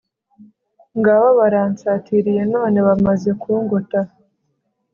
[0.99, 3.99] ngabo baransatiriye, none bamaze kungota